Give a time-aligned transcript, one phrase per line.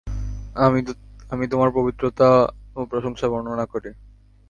[1.31, 2.29] আমি তোমার পবিত্রতা
[2.75, 3.89] ও প্রশংসা বর্ণনা করি।